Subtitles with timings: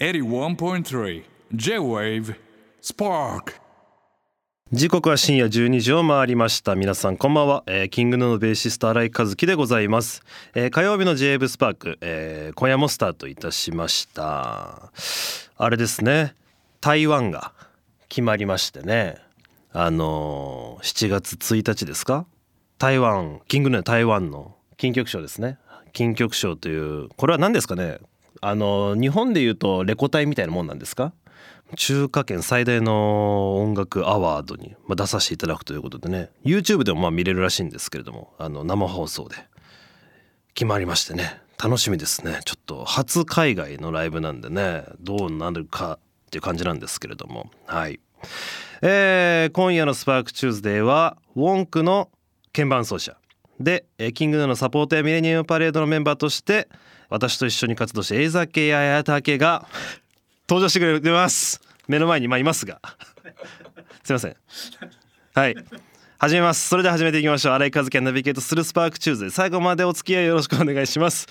[0.00, 1.22] 81.3
[1.54, 2.34] J-Wave
[2.82, 3.52] Spark.
[4.72, 6.74] 時刻は深夜12時を回りました。
[6.74, 10.22] 皆さんこんばんは、えーキングヌーのベーシスト新井和樹でございます、
[10.56, 14.90] えー火曜日の j ブスパーク、えー今夜もスタートいたしました。
[15.56, 16.34] あれですね。
[16.80, 17.52] 台湾が
[18.08, 19.18] 決まりましてね。
[19.72, 22.26] あのー7月1日ですか？
[22.78, 25.58] 台湾キングヌー台湾の金曲賞ですね。
[25.92, 27.98] 金曲賞というこれは何ですかね？
[28.40, 31.12] あの日本でいうとレコ大みたいなもんなんですか？
[31.76, 36.30] 中華圏最大の音楽アワードに出させていただくということでね。
[36.44, 39.36] YouTube でもまあ見れるらしいんですけれどもあの生放送で。
[40.54, 41.40] 決まりましてね。
[41.62, 42.40] 楽しみですね。
[42.44, 47.50] ちょっと初海外のライブなんでねどうなるかっていう感じなんですけれども。
[47.66, 47.98] はい。
[48.82, 52.10] えー今夜の「SPARK TUESDAY は WONK の
[52.52, 53.16] 鍵盤奏者。
[53.58, 56.68] で、えー King Gnu のサポートや millennium parade のメンバーとして
[57.14, 59.68] 私と一緒に活動してエイザケややたけが
[60.48, 61.60] 登場してくれてます。
[61.86, 62.80] 目の前に今いますが。
[64.02, 64.36] すいません。
[65.32, 65.54] はい。
[66.18, 66.68] 始めます。
[66.68, 67.52] それでは始めていきましょう。
[67.54, 69.30] 新井和樹がナビゲートする SPARK TUESDAY。
[69.30, 71.28] 最後までお付き合いよろしくお願いします。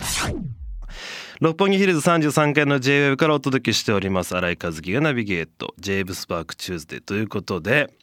[1.41, 4.37] 六本木ヒルズ33階の JWEB からお届けしております。
[4.37, 5.75] 新井和樹がナビゲート。
[5.81, 7.93] J-WAVE SPARK TUESDAY ということで、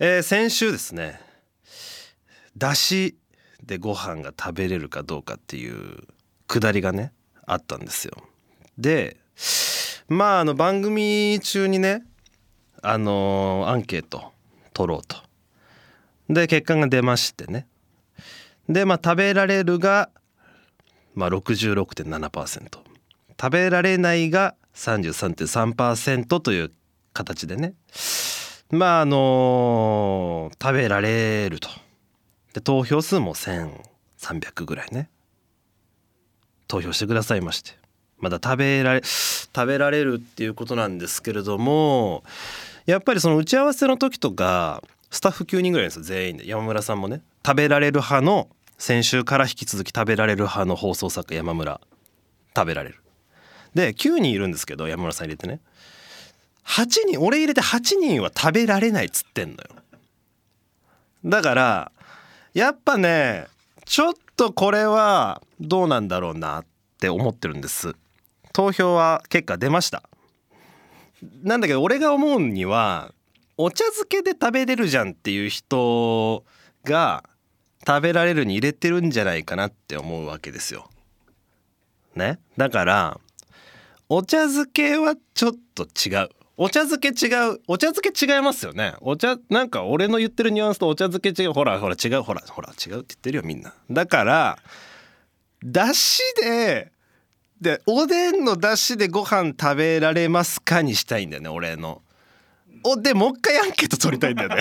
[0.00, 1.20] えー先週ですね。
[2.58, 3.16] だし
[3.62, 5.98] でご飯が食べれるかどうかっていう
[6.52, 7.14] くだりがね
[7.46, 8.12] あったんですよ。
[8.76, 9.16] で
[10.06, 12.04] まああの番組中にね
[12.82, 14.32] あのーアンケート
[14.74, 15.16] 取ろうと。
[16.28, 17.66] で結果が出ましてね。
[18.68, 20.10] でまあ食べられるが、
[21.14, 22.78] まあ、66.7%
[23.40, 26.70] 食べられないが33.3%という
[27.14, 27.72] 形でね。
[28.68, 31.70] まああのー食べられると。
[32.52, 35.08] で投票数も1300ぐらいね。
[36.72, 37.72] 投票してくださいまして。
[38.18, 42.24] まだ食べられ食べられるっていうことなんですけれども
[42.86, 46.48] やっぱりその打ち合わせの時とかスタッフ9人ぐらいですよ全員で。
[46.48, 48.48] 山村さんもね食べられる派の
[48.78, 51.78] 先週から引き続き食べられる派の放送作家山村。
[52.56, 52.96] 食べられる。
[53.74, 55.60] で9人いるんですけど山村さん入れてね。
[56.64, 59.60] 8人俺入れて8人は食べられないっつってんのよ。
[61.26, 61.92] だから
[62.54, 63.46] やっぱね
[63.84, 66.64] ちょっとこれはどうなんだろうなっ
[67.02, 67.96] って思ってるんです。
[68.52, 70.04] 投票は結果出ました。
[71.42, 73.12] なんだけど俺が思うには
[73.56, 76.44] お茶漬けで食べれるじゃんっていう人
[76.84, 77.24] が
[77.84, 80.88] 食べられるに入れてるんじゃないかなって思うわけですよ。
[82.14, 82.38] ね？
[82.56, 83.18] だから
[84.08, 86.28] お茶漬けはちょっと違う。
[86.56, 87.58] お茶漬け違う。
[87.66, 88.94] お茶漬け違いますよね。
[89.00, 91.52] お茶なんか俺の言ってるニュアンスとお茶漬け違う。
[91.52, 92.22] ほらほら違う。
[92.22, 93.74] ほらほら違うって言ってるよみんな。
[93.90, 94.58] だから
[95.64, 96.90] だしで
[97.60, 102.02] でおでんのだしでご飯食べられますかにしたいんだよね俺の。
[102.84, 104.56] おでもう一回アンケート取りたいんだよね。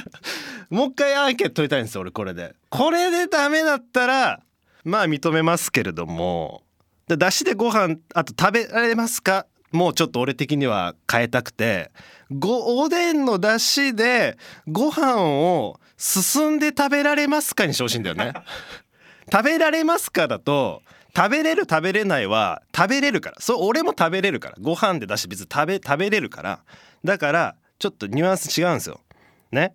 [0.68, 2.54] もう一回アンケート取りたいんですよ俺これで。
[2.68, 4.42] これでダメだったら
[4.84, 6.62] まあ認めますけれども
[7.06, 9.46] でだしでご飯あと食べられますか？
[9.72, 11.90] もうちょっと俺的には変えたくて
[12.30, 14.36] ごおでんのだしで
[14.66, 18.34] ご飯を進んで食べられますかにしてほしいんだよね。
[19.30, 20.82] 食べられますかだと
[21.16, 23.36] 食べれる食べれないは食べれるから。
[23.40, 24.56] そう俺も食べれるから。
[24.60, 26.60] ご飯でだし別に食べ食べれるから。
[27.04, 29.00] だからちょっとニュアンス違うんですよ。
[29.52, 29.72] ね？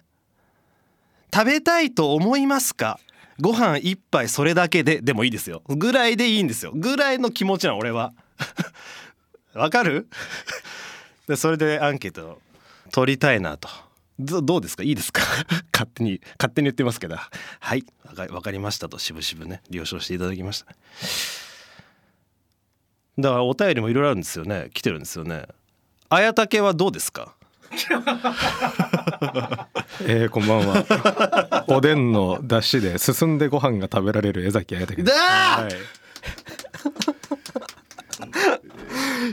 [1.34, 3.00] 食べたいと思いますか？
[3.42, 5.64] ご飯一杯それだけででもいいですよ。
[5.68, 6.72] ぐらいでいいんですよ。
[6.76, 8.14] ぐらいの気持ちなの俺は。
[9.54, 10.08] わかる？
[11.36, 12.40] それでアンケート
[12.92, 13.68] 取りたいなと。
[14.20, 14.84] どどうですか？
[14.84, 15.22] いいですか？
[15.74, 17.16] 勝手に勝手に言ってますけど。
[17.18, 17.84] はい。
[18.30, 19.00] わかりましたと。
[19.00, 19.62] 渋々ね。
[19.70, 20.68] 了承していただきました。
[23.18, 24.70] だからお便りもいろいろあるんですよね。
[24.74, 25.46] 来てるんですよね。
[26.10, 27.34] 綾竹はどうですか？
[30.06, 31.66] えー、こんばんは。
[31.68, 35.18] おでんの出汁で進んでご飯が食べられる江崎彩武です。
[35.18, 35.24] だ
[35.64, 35.72] はい。
[35.72, 35.76] い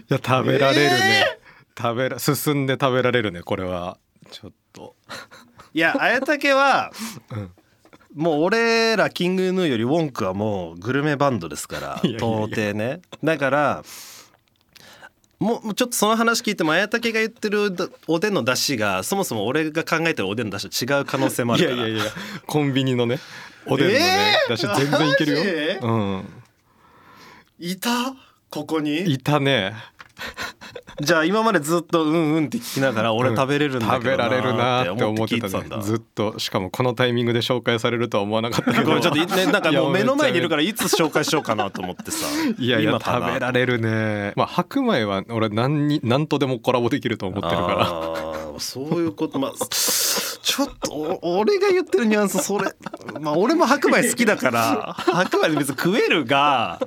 [0.08, 1.38] や食べられるね。
[1.76, 3.98] 食べら進んで食べられるねこれは。
[4.30, 4.59] ちょっと。
[5.72, 6.92] いや綾竹は、
[8.14, 13.00] もう俺らキングヌーよりウォンクはもうグルメバンドですから到底ね。
[13.22, 13.82] だから
[15.38, 21.82] もうちょっとその話聞いても綾竹が言ってるだおでんの出汁がそもそも俺が考えてるおでんの出汁と違う可能性もあいるから。
[21.82, 22.12] やいやいや
[22.46, 23.18] コンビニのね
[23.66, 24.50] おでんのね、えー？
[24.50, 25.88] だし全然いけるよ。
[25.88, 26.28] うん。
[27.58, 27.90] いた？
[28.50, 29.14] ここに？
[29.14, 29.74] いたね。
[31.00, 39.00] じゃあ今までずっとうんうんって聞きながら俺食べれるんだ食けどべられるなーって思ってたんだたねずっとしかもこのタイミングで紹介されるとは思わなかったけど。
[39.00, 42.26] ちょっとねなんかもう目の前にいるからいつ紹介しようかなと思ってさ。
[42.58, 44.32] いやいや食べられるね。
[44.36, 48.22] まあ白米は俺何に何とでもコラボできると思ってるか
[48.54, 48.58] ら。
[48.58, 49.38] そういうこと。
[49.38, 49.52] まあ
[50.42, 52.70] ちょっとお俺が言ってるニュアンスそれ。
[53.20, 56.80] まあ俺も白米好きだから白米で別に食えるが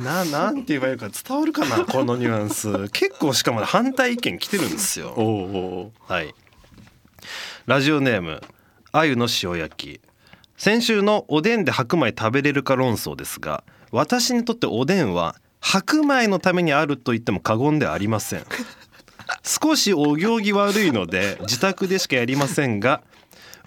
[0.00, 2.88] ななんて言えばいいか伝わるかなこのニュアンス。
[2.88, 5.12] 結構しかも反対意見来てるんですよ。
[5.16, 5.90] おうおう。
[6.12, 6.34] はい。
[7.66, 8.40] ラジオネーム
[8.92, 10.00] あゆの塩焼き。
[10.56, 18.44] 先週のおでんで白米食べれるか論争ですが私にとっておでんは白米のためにあると言っても過言ではありません。
[19.44, 23.02] 少しお行儀悪いので自宅でしかやりませんが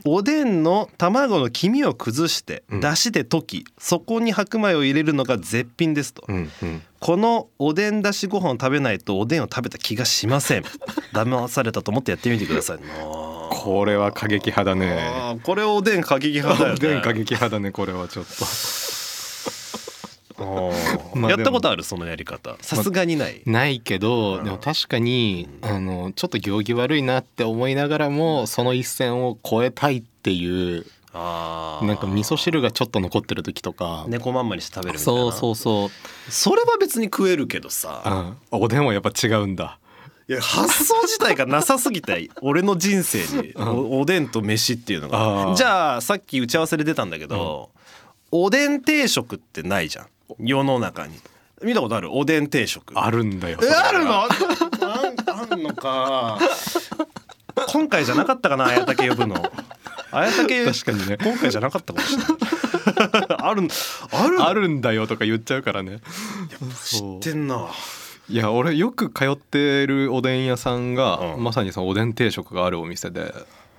[0.05, 2.79] おでんの卵の黄身を崩してうん。
[2.79, 6.81] 出汁で溶き、そこに白米を入れるのが絶品ですと、うんうん。
[6.99, 10.63] このおでんだしご飯を食べないとおでんを食べた気がしません。
[11.13, 12.83] 騙されたと思ってやってみてくださいな。
[13.49, 15.39] これは過激派だね。
[15.43, 16.79] これおでん過激派だよね。
[16.79, 18.45] おでん過激派だねこれはちょっと
[21.29, 21.83] やったことある？
[21.83, 22.55] そのやり方。
[22.61, 31.85] さすがにない、ないけどでも確かにあのちょっと行儀悪いなって思いながらもその一線を越えたいっていうあー。
[31.85, 34.05] なんか味噌汁がちょっと残ってる時とか。
[34.07, 35.21] 猫まんまにして食べるみたいな。
[35.21, 36.31] そうそうそう。
[36.31, 38.35] それは別に食えるけどさ。
[38.51, 38.59] うん。
[38.63, 39.79] おでんはやっぱ違うんだ。
[40.27, 43.67] いや発想自体がなさすぎて 俺の人生にうん。
[43.67, 45.53] おおでんと飯っていうのが。
[45.55, 47.69] じゃあさっき打ち合わせで出たんだけど、
[48.31, 50.07] おでん定食ってないじゃん
[50.39, 51.19] 世の中に。
[51.63, 52.13] 見たことある？
[52.13, 52.93] おでん定食。
[52.95, 53.59] あるんだよ。
[53.63, 54.11] えあるの？
[54.23, 54.27] あ
[55.51, 56.39] あんのか。
[57.69, 58.65] 今回じゃなかったかな？
[58.65, 59.35] 綾竹呼ぶの。
[60.11, 61.17] 綾竹確かにね。
[61.21, 62.27] 今回じゃなかったかもしれない。
[63.39, 63.67] ある
[64.11, 65.99] あるあるんだよとか言っちゃうからね。
[66.83, 67.69] 知ってんな。
[68.29, 71.43] いや俺よく通ってるおでん屋さんが、うん。
[71.43, 73.33] まさにそのおでん定食があるお店で。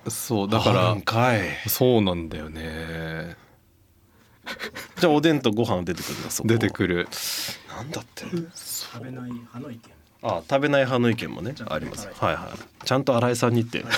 [0.07, 0.93] そうだから。
[0.93, 1.41] んかい。
[1.67, 3.37] そうなんだよね
[4.99, 7.07] じゃあおでんとご飯出てくるんだそこ出てくる。
[7.75, 8.25] なんだって。
[8.25, 9.81] 食べない派の意見。
[10.21, 12.07] あ食べない派の意見もねあります。
[12.07, 12.85] はいはい。
[12.85, 13.85] ちゃんと新井さんにって。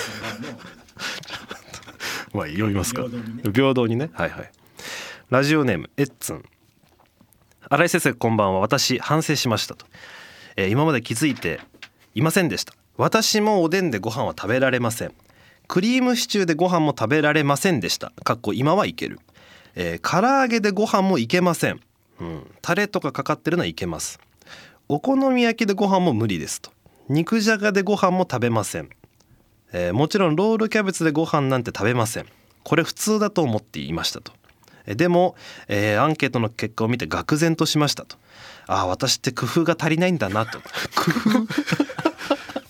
[2.34, 3.02] まあ読みますか。
[3.02, 3.42] 平等にね。
[3.52, 4.10] 平等にね。
[4.12, 4.50] はいはい。
[5.30, 6.44] ラジオネームエッツン。
[7.70, 8.60] 新井先生こんばんは。
[8.60, 9.86] 私反省しましたと、
[10.56, 11.60] えー今まで気づいて
[12.14, 12.74] いませんでした。
[12.96, 15.12] 私もおでんでご飯は食べられません。
[15.68, 18.12] クリームシチューでご飯も食べられませんでした。
[18.24, 19.20] かっこ今はいける、
[19.74, 21.80] えー唐揚げでご飯もいけません。
[22.20, 22.50] うん。
[22.62, 24.18] タレとかかかってるのはいけます。
[24.88, 26.70] お好み焼きでご飯も無理ですと。
[27.08, 28.90] 肉じゃがでご飯も食べません。
[29.72, 32.26] えーもちろんロールキャベツでご飯なんて食べません。
[32.64, 34.32] これ普通だと思っていましたと。
[34.86, 35.36] えでも、
[35.68, 38.16] えーアンケートの結果を見て愕然としましたと。
[38.66, 40.58] ああ私って工夫が足りないんだなと。
[40.60, 40.66] 工
[41.26, 41.32] 夫？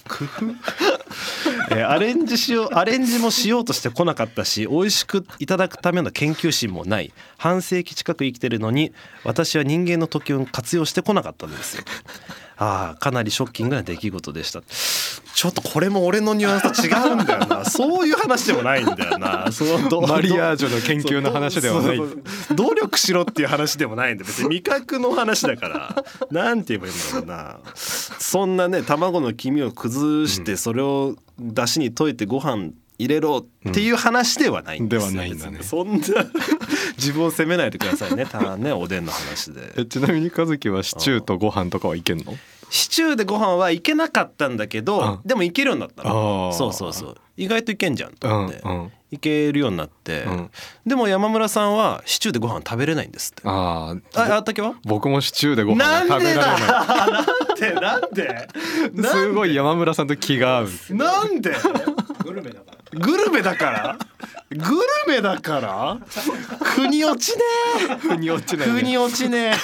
[0.09, 0.55] 工夫？
[1.71, 7.13] えーアレンジしようアレンジもしようとしてこなかったし美味しくいただくための研究心もない。
[7.37, 8.93] 半世紀近く生きてるのに
[9.25, 11.85] 私は人間の時を活用してこなかったんですよ。
[12.61, 14.63] ああかなりショッキングな出来事でした。
[15.35, 17.65] ちょっとこれも俺のニュアンスと違うんだよな。
[17.71, 19.53] そういう話でもないんだよな。
[19.53, 22.01] そのどマリアージュの研究の話ではない。
[22.55, 26.05] 努力しろっていう話でもないんだ別に味覚の話だから。
[26.33, 27.61] なんて言えばいいんだろうな。
[27.75, 35.15] そんなね卵の黄身を崩してそれを出汁に溶いてご飯入れろっていう話ではないんですよ、うん。
[35.15, 35.63] ではないんだね。
[35.63, 36.07] そんな
[36.97, 38.27] 自分を責めないでくださいね。
[38.31, 39.73] ただねおでんの話で。
[39.77, 42.37] えちなみに和樹はシチューとご飯とかはいけんの？
[42.71, 45.29] シチューでご飯はいけなかったんだけどうん。
[45.29, 46.53] でもいけるようになったの。
[46.53, 47.17] そうそうそう。
[47.37, 48.93] 意外といけんじゃんと思って、うんうん。
[49.11, 50.51] いけるようになって、うん。
[50.85, 53.43] でも山村さんはシチューでご飯食べれないんですって。
[53.45, 54.75] ああああったけは？
[54.85, 57.75] 僕もシチューでご飯は食べられない。
[57.81, 58.49] なんで？
[58.93, 60.69] なんすごい山村さんと気が合う。
[60.91, 61.55] なんで？
[62.25, 63.99] グルメだからグルメだから。
[64.51, 64.63] グル
[65.09, 65.99] メだから。
[66.63, 67.43] 腑に落ちね。
[67.99, 69.53] 腑に落ちえ腑に落ちね。
[69.55, 69.57] え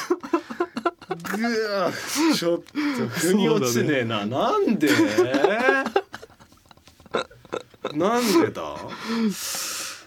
[1.36, 1.90] ぐわ
[2.34, 2.72] ちょっと
[3.08, 4.88] 腑に落ちねえな、なんで？
[7.94, 8.76] なんでだ？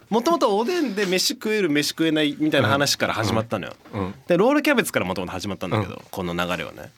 [0.09, 4.13] もともとおでんで飯食える飯食えないみたいな話から始まったのよ、うん。
[4.27, 6.91] でロールキャベツからもともと始まったんだけど、この流れはね。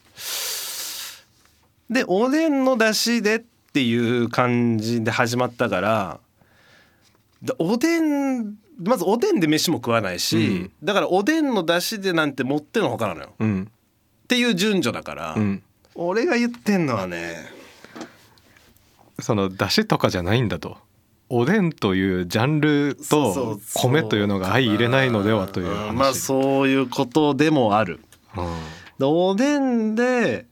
[1.90, 6.20] でおでんの出汁でっていう感じで始まったから
[7.42, 10.72] でおでんまずおでんで飯も食わないし、うん。
[10.82, 13.34] だからおでんの出汁でなんて持ってのほかなのよ。
[13.38, 13.70] うん。
[14.24, 15.62] っていう順序だから、うん。
[15.94, 17.34] 俺が言ってんのはね
[19.18, 20.78] その出汁とかじゃないんだと。
[21.28, 28.00] おでんというジャンルと米というのが相入れないのではというまあそういうことでもある。
[28.36, 28.44] うん。
[28.98, 30.46] でおでんで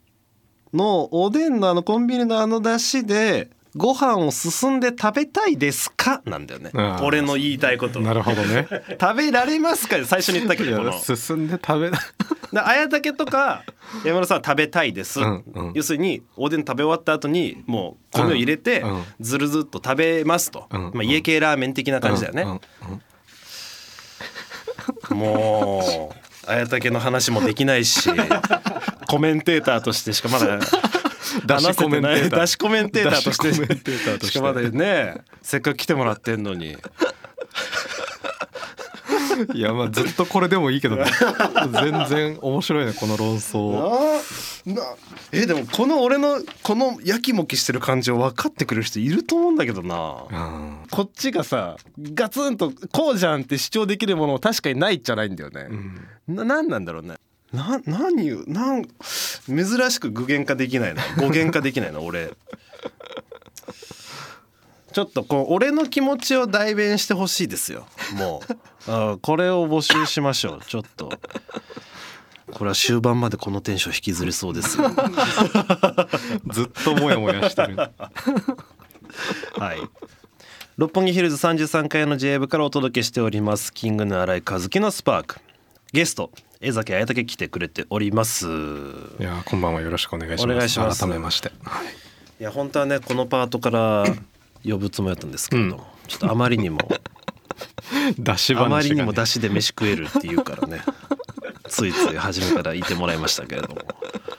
[0.74, 6.22] のおでんのあのコンビニのあの出汁でご飯を進んで食べたいですか？
[6.24, 6.70] なんだよね。
[7.02, 8.00] 俺の言いたいこと。
[8.00, 8.66] なるほどね。
[9.00, 11.90] 食べられますか最初に言ったけいど進んで食べ
[12.52, 13.62] で綾竹とか
[14.04, 15.72] 山田さんは食べたいです、うんうん。
[15.74, 19.04] 要するにおでん食べ終わった後にもう米を入れてうんうん。
[19.20, 22.60] ずるずっと食べますと、うんまあ、家系ラーメン的な感じだよね、うんうん
[25.10, 26.10] も
[26.46, 28.08] う綾竹の話もできないし
[29.08, 30.58] コメンテーターとしてしかまだ
[31.46, 33.48] 出しコメンテーター出しコメンテーターとして。
[33.48, 34.32] 出しコメンテーターとして。
[34.32, 36.76] しかまだねせっかく来てもらってんのに。
[39.54, 41.04] いやまあずっとこれでもいいけどね。
[41.72, 43.72] 全然面白いねこの論争。
[44.66, 44.82] なな
[45.32, 50.86] えでもこの俺のこのやきもきしてる感じを分かってくれる人いると思うんだけどな、うん。
[50.90, 55.68] こっちがさガツンとこうじゃんって主張できるものも確かにないじゃないんだよね、
[56.26, 57.16] ななんなんだろうね
[57.52, 58.84] な何をなん
[59.46, 61.02] 珍しく具現化できないな。
[61.16, 62.30] 語源化できないな俺。
[64.92, 67.86] ちょっとこう俺の気持ちを代弁してほしいですよ。
[68.16, 68.90] もう。
[68.90, 70.60] あーこれを募集しましょう。
[70.66, 71.10] ちょっと。
[72.52, 74.90] これは終盤までこのテンション引きずりそうですよ。
[76.48, 77.76] ずっとモヤモヤしてる。
[77.76, 77.90] は
[79.74, 79.78] い。
[80.76, 83.72] 六本木ヒルズ33階の J 部からお届けしております。
[83.72, 85.40] キングの新井和樹のスパーク。
[85.92, 88.48] ゲスト江崎綾武来てくれております。
[88.48, 89.80] いやこんばんは。
[89.80, 91.00] よろしくお願いします。
[91.00, 91.52] 改めまして。
[92.40, 92.42] い。
[92.42, 94.04] や本当はねこのパートから
[94.64, 96.78] 呼ぶつもりだったんですけれども、ちょっとあまりにも
[98.18, 100.82] 出しね、あまりにも出汁で飯食えるっていうからね
[101.68, 103.82] ついつい初めからいてもらいましたけれども。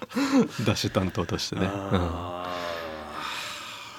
[0.65, 1.69] 出し担当としてね、うん。
[1.71, 2.49] あ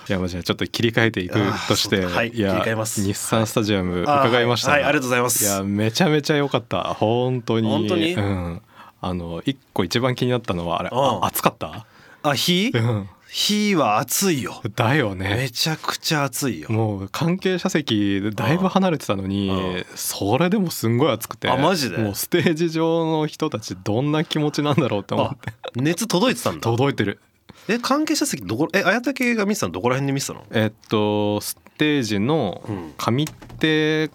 [0.09, 1.39] いやまあじゃあちょっと切り替えていく
[1.69, 3.03] として、はいや切り替えます。
[3.03, 5.45] 日産スタジアムー伺いました、はい、はいありがとうございます。
[5.45, 6.83] いやめちゃめちゃ良かった。
[6.95, 7.69] 本当に。
[7.69, 8.15] 本当に？
[8.15, 8.63] うん、
[9.01, 10.99] あの一個一番気になったのはあれうん。
[10.99, 11.87] あ暑かった？
[12.23, 13.09] あ火うん。
[13.33, 14.61] 火は暑いよ。
[14.75, 15.37] だよね。
[15.37, 16.69] めちゃくちゃ暑いよ。
[16.69, 19.85] もう関係者席でだいぶ離れてたのにうん。
[19.95, 21.99] それでもすんごい暑くてあマジで？
[21.99, 25.53] もうステージ上の人たちどんな気持ちなんだろうって思あって。
[25.77, 26.61] 熱届いてたんだ。
[26.61, 27.21] 届いてる
[27.69, 30.45] え関係者席どこえ綾竹が見てたのどこら辺で見てたの？
[30.51, 32.95] えっとステージのうん。
[32.99, 33.27] 上
[33.59, 34.11] 手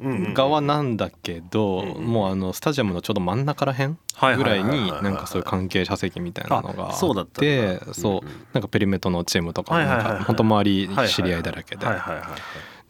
[0.00, 7.94] うん側なんだけど、うんうんもうあのスタジアムのちょうど真ん中らへんはいぐらいになんかそういう関係者席みたいなのがああそうだってだ。
[7.94, 10.12] そうなんかペリメトのチームとかもはいはいはいはい。
[10.14, 11.86] なんか本当周り知り合いだらけで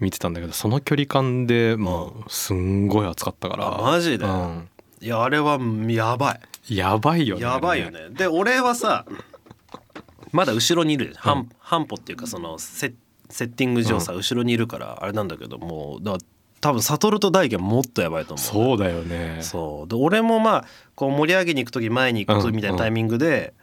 [0.01, 3.67] 見てたんだけどその距離感でもうすんごい暑かったから。
[3.81, 4.25] あマジで？
[4.25, 4.69] うん。
[5.03, 6.39] いやあれはやば
[6.69, 6.75] い。
[6.75, 7.43] やばいよね。
[7.43, 8.09] やばいよね。
[8.11, 9.05] で俺はさ
[10.33, 11.15] まだ後ろにいる。
[11.17, 12.95] 半半歩っていうかそのセ
[13.31, 16.17] セッティング上さ後ろにいるからあれなんだけどもうだ
[16.61, 18.45] 多分悟と大輝はもっとやばいと思う。
[18.45, 19.39] そうだよね。
[19.43, 19.89] そう。
[19.89, 23.55] で俺もまあこう盛り上げに行く時前に行くみたいなタイミングで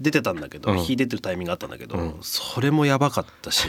[0.00, 0.86] 出てたんだけど、うん。
[0.86, 2.18] てるタイミングがあったんだけど、うん。
[2.22, 3.68] それもやばかったし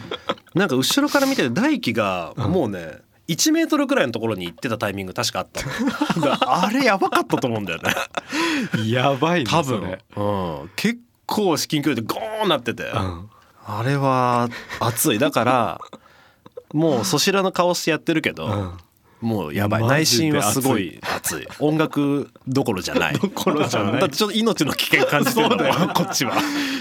[0.54, 5.60] なんか後ろから見てて大輝がもうね、1メートルくらいのところに行ってたタイミング確かあった
[6.64, 7.92] あれやばかったと思うんだよね。
[8.90, 9.98] やばいね多分。
[10.16, 10.22] う
[10.64, 13.30] ん、結構至近距離でゴーンなってて、うん。
[13.66, 14.48] あれは
[14.80, 15.18] 熱い。
[15.18, 15.80] だから
[16.72, 18.72] もうそしらの顔してやってるけど、うん。
[19.20, 19.82] もうやばい。
[19.82, 21.46] マ内心はすごい熱い。
[21.58, 23.14] 音楽どころじゃない。
[23.14, 24.00] どころじゃない。
[24.00, 25.58] だってちょっと命の危険感じてるの。
[25.58, 25.90] そうだよ。
[25.94, 26.34] こっちは。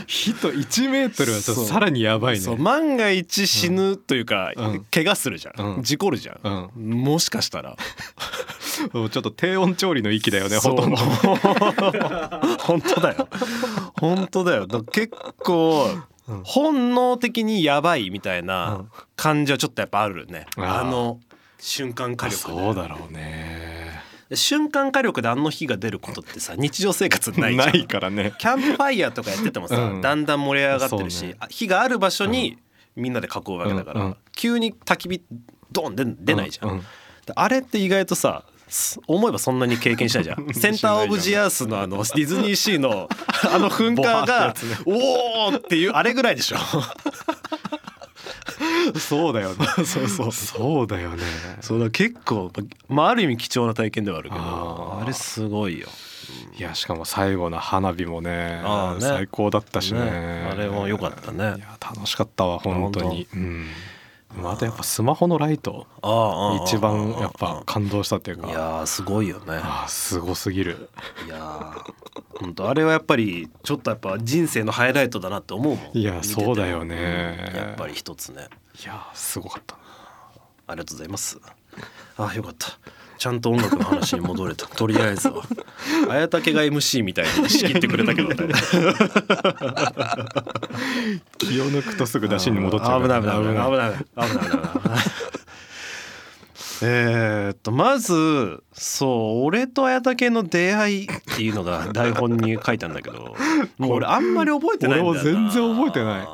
[0.06, 2.42] 人1メートルはさらにやばいね。
[2.42, 2.58] そう。
[2.58, 4.86] 万が一死ぬというか、うん。
[4.92, 5.84] 怪我するじゃん、うん。
[5.84, 7.76] 事故るじゃん、もしかしたら。
[8.78, 10.98] ちょっと低温調理の域だよねほとんど。
[12.62, 13.28] 本当だよ
[14.00, 14.68] 本当だよ。
[14.68, 15.88] だ結構
[16.44, 18.86] 本能的にやばいみたいな
[19.16, 21.20] 感じはちょっとやっぱあるね、あの
[21.58, 22.52] 瞬間火力。
[22.52, 24.02] でそうだろうね。
[24.30, 27.70] で瞬間火力であの火が出ることってさ日常生活ないじゃん。
[27.70, 28.34] ないからね。
[28.38, 30.02] キャンプファイヤーとかやっててもさ、うん。
[30.02, 32.58] だんだん盛り上がってるし、火がある場所に
[32.96, 34.08] みんなで囲うわけだから、うん。
[34.08, 34.18] うん。
[34.34, 35.24] 急に焚き火
[35.72, 36.76] ドン出出ないじゃん、うん。
[36.76, 36.82] うん。
[36.82, 36.88] で
[37.34, 38.57] あれって意外とさす
[39.08, 40.48] 思えばそんなに経験しないじゃん。
[40.54, 43.10] センター・オブ・ジ・アースのあのディズニーシーの
[43.54, 46.58] あの噴火がやつね「おー!」っていうあれぐらいでしょ。
[49.00, 49.66] そうだよね。
[49.86, 50.32] そうそう。
[50.32, 51.24] そうだよね。
[51.62, 52.52] そうだ結構
[52.88, 55.88] まあある意味貴重な体験ではあるけどあれすごいよ。
[56.58, 58.62] いやしかも最後の花火もねね。
[59.00, 60.00] 最高だったしね。
[60.02, 60.50] ね。
[60.52, 61.44] あれも良かったね。
[61.58, 63.28] いや楽しかったわ本当に。
[63.34, 63.68] うん
[64.38, 65.88] またやっぱスマホのライト
[66.66, 68.48] 一番やっぱ感動したっていうか。
[68.48, 69.60] いやーすごいよね。
[69.62, 70.90] あーすごすぎる。
[71.26, 71.94] いやー
[72.40, 75.98] 本当あれはやっぱりちょっとやっぱ人生のハイライトだなって思うもん。
[75.98, 76.96] いやそうだよね。
[77.50, 78.48] うんやっぱり一つね。
[78.84, 79.76] いやすごかった
[80.68, 81.40] ありがとうございます
[82.18, 82.78] あよかった。
[83.18, 84.68] ちゃんと音楽の話に戻れた。
[84.68, 85.42] とりあえずは。
[86.10, 88.36] 綾竹が MC みたいに仕切ってくれたけどね。
[91.40, 93.94] 気を抜くとすぐ出しに戻っちゃう危ない危ない危ない危ない危ない
[94.30, 94.38] 危ない。
[94.38, 95.00] 危ない
[96.84, 103.36] えーっとまずそう俺と綾竹の出会いっていうのが台本に書いたんだけど。
[103.80, 105.22] もう俺あんまり覚えてないんだよな。
[105.22, 106.28] 俺も全然覚えてない。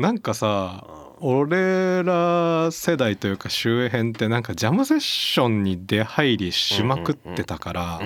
[0.00, 0.84] なんかさ
[1.20, 8.00] 俺ら世代というか周辺ってなんかジャムセッションに出入りしまくってたから、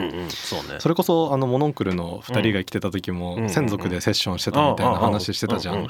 [0.79, 5.89] それこそあのモノンクルの2人が来てた時もうん専属でセッションしてたみたいな話してたじゃうん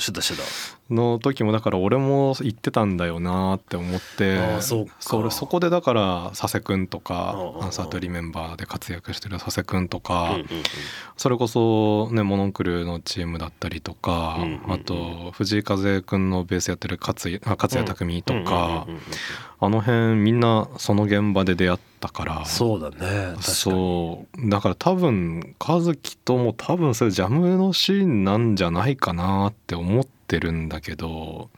[0.90, 4.86] の時もだから俺も行ってたんだよなって思ってそ
[5.30, 10.36] そこでだから佐世くんとかアンサートリーメンバーで活躍してる佐世くんとか、
[11.16, 14.38] それこそねモノンクルのチームだったりとか、
[14.68, 19.00] あと藤井風くんのベースやってる勝井あ勝谷匠とか、うんうんうんうん
[19.64, 31.48] あの辺みんなその現場で出会ったからそうだねそうだから多分和樹とも多分それジャムのシーンなんじゃないかなって思ってるんだけど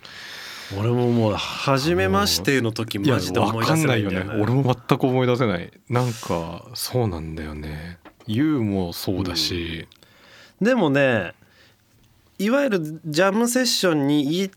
[0.79, 9.87] 俺ももう初めましての時マジで思い出せないよね俺も全く思い出せないなんかそうなんだよね YOU もそうだし、
[10.61, 11.35] でもね
[12.39, 14.51] いわゆるジャムセッションにい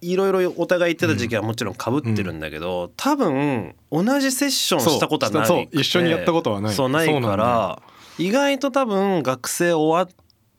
[0.00, 6.74] いろいろお互い行ってた時期はもちろんかぶってるんだけど、多分同じセッションしたことはないそう一緒にやったことはない。
[6.74, 7.82] そうないから
[8.18, 10.10] 意外と多分学生終わ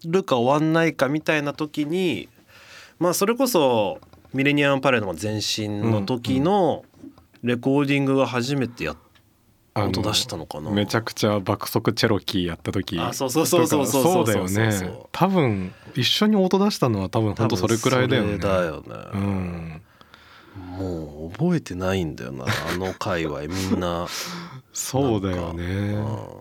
[0.05, 2.27] るか終わんないかみたいな時に
[2.99, 3.99] まあそれこそ
[4.33, 6.83] ミレニアムパレードの前身の時の
[7.43, 9.04] レコーディングが初めてやっあの
[9.83, 10.71] 音出したのかな。
[10.71, 14.93] めちゃくちゃ爆速チェロキーやった時あそうそうそうそうそうそうだよね。
[15.11, 18.37] 多分一緒に音出したのは多分本当それくらいだよね。
[18.37, 19.81] だよね、うん
[20.55, 24.07] もう覚えてないんだよなあの界隈みんな。
[24.71, 25.97] そうだよね。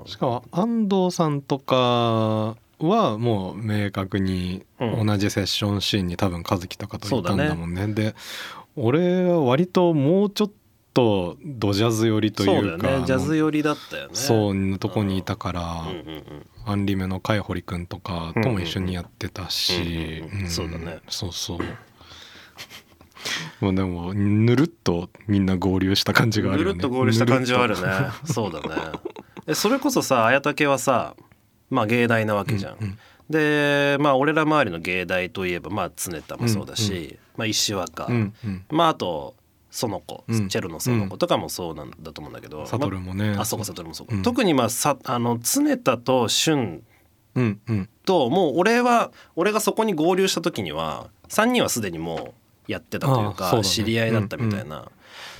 [0.07, 5.07] しかも安藤さんとかはもう明確にうん。
[5.07, 7.89] 同じセッションシーンに多分和樹とかといたんだもんね。
[7.89, 8.15] で
[8.77, 10.51] 俺は割ともうちょっ
[10.95, 13.03] とドジャズ寄りというかね。
[13.05, 14.11] ジャズ寄りだったよね。
[14.15, 16.47] そうのとこにいたから、うんうんうん。
[16.65, 20.49] アンリメの海堀くんとかとも一緒にやってたし、うんうんうんん。
[20.49, 21.01] そうだね。
[21.09, 21.59] そうそう。
[23.61, 26.75] もうでもぬるっとみんな合流した感じがあるよね。
[26.75, 27.83] ぬるっと合流した感じはあるね。
[28.25, 28.69] そうだね。
[29.47, 31.17] えそれこそさ綾竹はさ
[31.71, 32.99] まあ芸大なわけじゃん、うんうん。
[33.29, 38.65] でまあ俺ら周りの芸大といえばまあ常田もそうだし、うんまあ石若、とうんうん。
[38.71, 39.35] まああと
[39.75, 40.49] 園子、うん。
[40.49, 43.33] チェロの園子とかもそうなんだと思うんだけど、悟もね。
[43.33, 44.23] まあ、あそうか悟もそうか、うん。
[44.23, 46.83] 特にまあさあの常田と俊
[47.35, 47.89] うんうん。
[48.05, 52.35] ともう俺は俺がそこに合流した時には3人はすでにも
[52.69, 53.65] うやってたというかね。
[53.65, 54.91] 知り合いだったみたいな、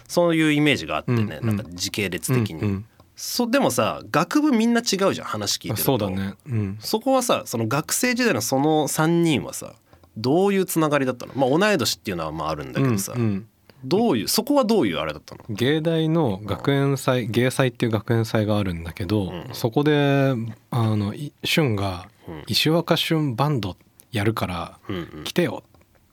[0.09, 1.57] そういうイメージがあってね、うんうん。
[1.57, 2.85] なんか時系列的に、うんうん。
[3.15, 5.83] そでもさ学部みんな違うじゃん話聞いてると。
[5.85, 6.35] そうだね。
[6.47, 6.77] うん。
[6.81, 9.75] そこはさその学生時代のその3人はさ
[10.17, 11.33] どういうつながりだったの？
[11.37, 13.49] まあ同い年っていうのはまああるんだけどさ、うんうん
[13.85, 15.45] どういうそこはどういうあれだったの？
[15.51, 19.49] 芸大の学園祭芸祭っていう学園祭があるんだけど、うん。
[19.53, 20.35] そこで
[20.71, 23.77] あのい俊がうん「石若俊バンド
[24.13, 25.25] やるからうんうん。
[25.25, 25.63] 来てよ」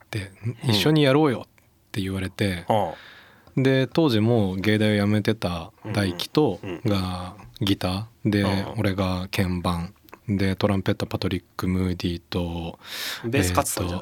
[0.04, 0.30] って
[0.64, 1.48] 「一緒にやろうよ」っ
[1.92, 2.94] て言われて、は
[3.56, 9.94] で当時もう芸大を辞めてた大輝とうんがギターでうん俺が鍵盤
[10.28, 12.78] でトランペットパトリック・ムーディーと
[13.24, 13.52] あベース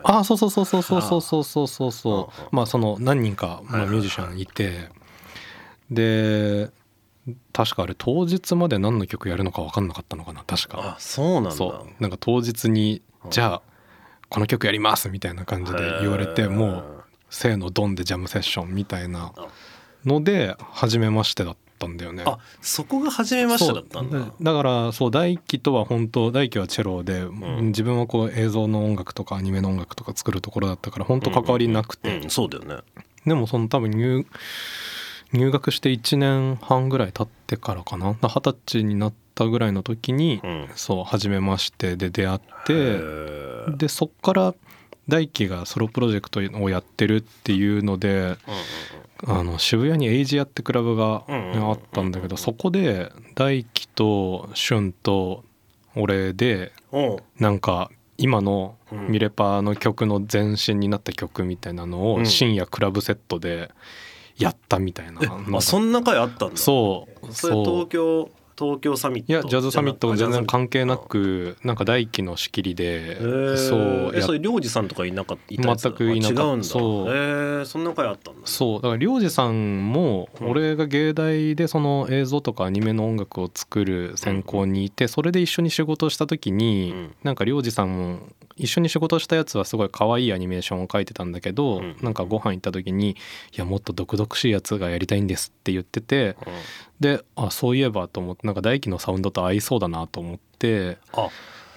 [0.04, 4.88] あそうそうそうそうそうそうそうそうそうそうはあまあその何人かまあミュージシャンいて。
[5.90, 6.70] で
[7.52, 10.94] 確かあれ当日まで何の曲やるのか分かんなかったのかな確か。
[10.96, 11.50] あそうなんだ。
[11.50, 12.02] そう。
[12.02, 13.62] なんか当日にじゃあ
[14.28, 19.32] この曲やりますみたいな感じで言われてもうせーのドンでジャムセッションみたいな
[20.04, 22.22] ので初めましてだったんだよね。
[22.26, 24.32] あそこが初めましてだったんだ。
[24.40, 27.68] だからそう大輝とは本当大輝はチェロで、ん。
[27.68, 32.76] 自分はこう映像の音楽とかアニメの音楽とか作るところだったから本当関わりなくて、うん、そうだよね。
[33.26, 34.26] でもその多分入
[35.32, 38.14] 入学して1年半ぐらい経ってからかな。
[38.14, 40.68] 二十歳になったぐらいの時に、うん。
[40.74, 44.54] そう初めましてで出会っへてーでそっから
[45.08, 48.36] 大輝がソロプロジェクトをやってるっていうので
[49.26, 55.44] あの渋谷にエイジアってクラブが、あったんだけどそこで大輝と俊と
[55.94, 57.16] 俺でうんう。
[57.16, 59.08] んなんか今のうん。
[59.08, 62.22] ミレパーの曲の前身になった曲みたいなのうん。
[62.22, 63.70] を深夜クラブセットで
[64.36, 66.56] やったみたいなのあそんな回あったんだ。
[66.56, 67.32] そう。
[67.32, 67.64] それそう。
[67.64, 68.30] 東京
[68.62, 69.32] 東京サミット。
[69.32, 73.80] いやジャズサミットも全然関係なくくなんか大輝の仕切りでそうそう
[74.12, 75.76] やえそれ領事さんとかいなかった？
[75.76, 76.64] 全くいなかった。
[76.64, 77.08] そう。
[77.08, 78.40] えー、そんな回あったんだ。
[78.44, 80.50] そうだから領事さんもうん。
[80.50, 87.14] 俺が芸大でその映像とかアニメの音楽を作る専攻にいてそれで一緒に仕事した時にうん。
[87.22, 88.18] なんか領事さんも
[88.60, 91.96] 一緒に仕事したやつはすごい可愛いアニメーションを描いてたんだけどうん。
[92.02, 93.10] なんかご飯行った時に
[93.52, 96.36] 「いやもっと毒々しいやつがやりたいんです」って言ってて
[97.00, 101.28] であそういえばと思ってなんか大輝のサウンドと合いそうだなと思ってあ。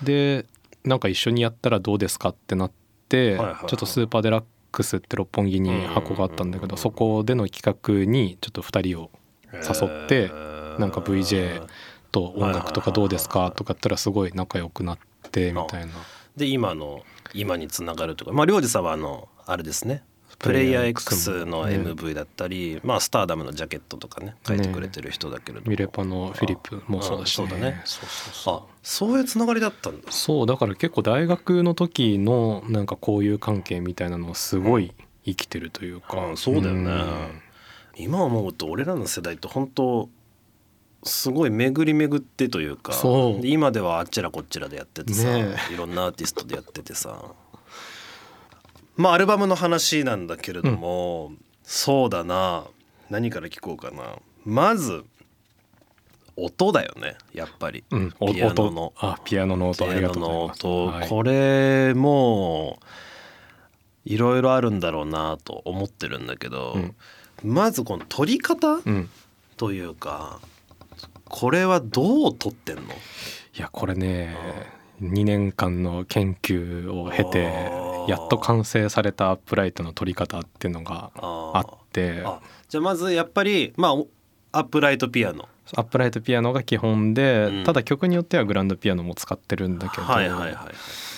[0.03, 0.45] で
[0.83, 2.71] なんか一緒にやったらどうですかってなっ
[3.07, 3.67] て、はいはいはい。
[3.67, 6.59] ちょっとスーパーデラックスって六本木に箱があったんだけうん。
[6.59, 9.11] うんうんうんどそこでの企画にちょっと2人を
[9.53, 10.29] 誘って
[10.79, 11.65] なんか VJ
[12.11, 14.97] と音楽とかどうですかとか言ったらすごい仲良くなっ
[15.31, 15.93] てみたいな
[16.37, 20.03] で今の今につながるとかまあ領事さんはあのあれですね。
[20.39, 27.81] プレイヤー X のね MV だったり、まあスターダムのジャケットとかね書いてくれてる人だけれども、ミレパのフィリップもそうだし、あそうだね。
[27.85, 28.55] そうそうそう。
[28.55, 30.11] あそういうつながりだったんだ。
[30.11, 34.93] そうだから結構大学の時のなんか交友関係みたいなのはすごい
[35.23, 36.91] 生きてるというか、うんそうだよね。
[36.91, 37.41] ん。
[37.95, 40.09] 今思うと俺らの世代って本当
[41.03, 42.93] すごい巡り巡ってというか
[43.43, 47.23] 今ではあっちらこっちらでやっててさ、ねいろんなアーティストでやっててさ。
[48.95, 51.31] まあアルバムの話なんだけれども、
[51.63, 52.65] そうだな。
[53.09, 54.19] 何から聞こうかな。
[54.45, 55.03] まず
[56.35, 58.85] 音だよねやっぱり、うん、おピアノの。
[58.87, 58.93] 音。
[58.99, 61.09] あピアノの音ありがピアノのと音、はい。
[61.09, 62.79] これも
[64.05, 66.95] いろいろあるんだろうなと思ってるんだけど、うん。
[67.43, 69.09] まずこの撮り方うん、
[69.57, 70.39] というか
[71.35, 72.83] これはどう撮ってんの？
[72.83, 72.85] い
[73.57, 74.37] やこれね
[75.01, 77.51] 2年間の研究を経て
[78.07, 82.21] やっと完成されたアップライトの撮り方っていうのがああって。
[82.23, 84.07] あじゃあまずやっぱりまあお
[84.51, 85.49] アップライトピアノ。
[85.75, 87.63] アップライトピアノが基本で、うん。
[87.63, 90.75] ただ曲によってはグランドピアノも使ってるんだけど、はいはいはい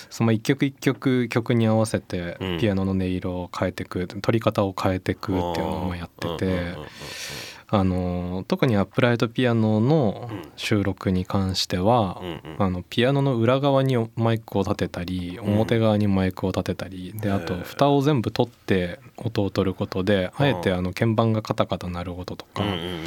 [0.08, 2.58] その一曲一曲曲に合わせてうん。
[2.58, 6.86] ピアノの音色を変えていく撮り方を変えていくっていうのをやっててうんうんうんうん
[7.68, 12.40] あの特にアップライトピアノの収録に関してはうんうん。
[12.58, 23.04] あのピアノの裏側にマイクを立てたり表側にマイクを立てたりであと蓋を全部取って音を取ることであえてあの鍵盤がカタカタ鳴る音とかうんうんうん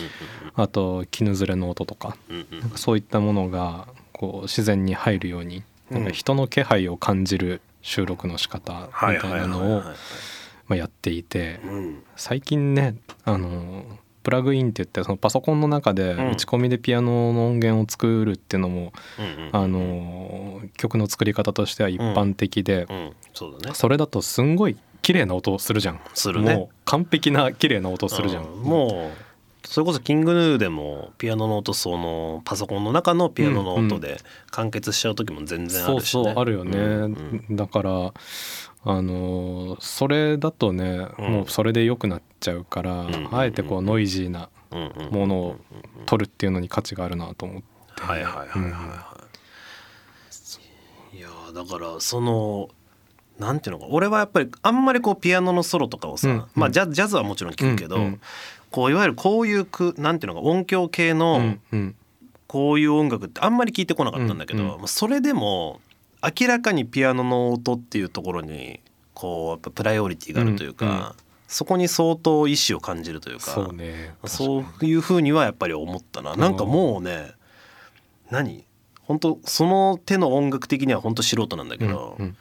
[0.56, 2.60] あと絹ずれの音とかうんうん。
[2.60, 9.82] なんかそういったものがこう自然に入るようになんか人の気配を感じる収録の仕方みたいなのを
[10.68, 12.04] まあやっていてうん。
[12.18, 13.86] 最近ねあの
[14.30, 16.32] プラグインって言ってそのパソコンの中でうん。
[16.34, 18.94] 打ち込みでピアノの音源を作るっていうのも
[19.52, 23.14] あの曲の作り方としては一般的でうん。
[23.74, 26.02] それだとすんごい綺麗な音するじゃん。
[26.14, 26.56] するね。
[26.56, 28.44] もう完璧な綺麗な音するじゃん。
[28.44, 28.64] うん。
[28.64, 34.18] もうそれこそキングヌーでもピアノの音そのパソコンの中のピアノの音で
[34.52, 36.24] 完結しちゃう時も全然あそうるしね。
[36.24, 37.56] そうあるよね、うんうん。
[37.56, 37.92] だから
[38.84, 41.32] あのーそれだとね、うん。
[41.32, 45.56] もうそれで良くなっちゃうから、んうんあえてこうノイジーなうんうんものを
[46.06, 49.18] 取るっていうのに価値があるなと思って、はいはいはいはいは
[51.14, 51.18] い。
[51.18, 52.70] いやーだからその
[53.40, 58.22] なんていうのか俺はやっぱりあんまりこうピアノのソロとかをさ、うんまあジャズジャズはもちろん聴くけど、うんうん。
[58.70, 61.96] こういわゆるこういうくなんていうのか音響系うのんうん。
[62.48, 64.78] こういう音楽ってあんまり聞いてこなかったんだけど、うんうん。
[64.80, 65.82] まあそれでも
[66.40, 68.80] 明らかにピアノの音っていうところに
[69.14, 71.12] こうやっぱプライオリティがあるというか、うんうん
[71.52, 74.14] そこに相当意志を感じるというかそうね。
[74.26, 76.36] そういうふうにはやっぱり思ったな。
[76.36, 77.32] なんかもうね
[78.30, 78.66] 何？
[79.02, 82.38] 本当その手の音楽的には本当素人なんだけど、うんうん。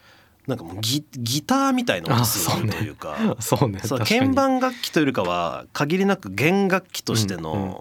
[0.47, 3.37] なんかもうギギターみたいな音するというか。
[3.41, 3.81] そうね。
[3.83, 4.21] そう確かに。
[4.21, 7.77] 鍵盤楽器というよりかは限りなく弦楽器としての、うんうん。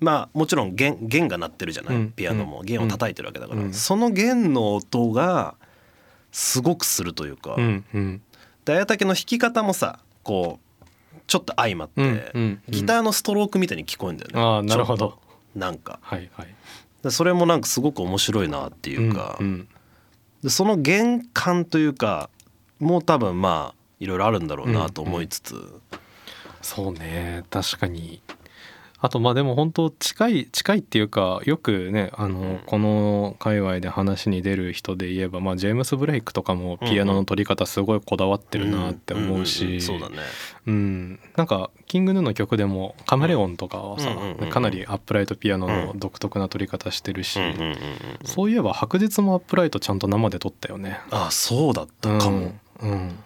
[0.00, 2.62] まあもちろん弦弦が鳴ってるじゃない、うんピアノも。
[2.62, 3.74] 弦を叩いてるわけだから、うん。
[3.74, 5.54] その弦の音が
[6.32, 8.22] すごくするというか、うんうん
[8.68, 12.62] で綾竹の弾き方もさこうちょっと相まって、うんうんうん。
[12.68, 14.40] ギターのストロークみたいに聞こえるんだよね。
[14.40, 15.18] ああなるほど。
[15.54, 15.98] なんか。
[16.02, 16.54] はいはい。
[17.02, 19.68] でそれもなんかすごく面白いなっていうか、うんうん。
[20.42, 22.28] でその弦感というか
[22.78, 25.80] もう多分まあいろいろあるんだろうなと思いつつ、
[26.62, 28.22] そうね確かに
[29.00, 32.58] あとまあでも本当近い近いっていうかよくねあの、うん。
[32.66, 39.80] この界隈で話に出る人で言えば、まあ、ジェームス・ブレイクとかもピアノの取り方すごいこだわってるなって思うし、んんん。
[39.80, 40.16] そうだね。
[40.66, 44.10] うん、なんかキングヌーの曲でも「カメレオン」とかはさ、
[44.50, 47.40] かなりアップライトピアノの独特な取り方してるし、
[48.24, 51.00] そういえば白日もアップライトちゃんと生で撮ったよね。
[51.10, 53.18] あそうだったかも、うん、うん